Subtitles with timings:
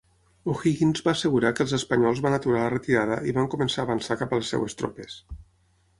[0.53, 4.19] O'Higgins va assegurar que els espanyols van aturar la retirada i van començar a avançar
[4.23, 5.21] cap a les seves tropes.